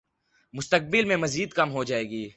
[0.53, 2.27] مستقبل میں مزید کم ہو جائے گی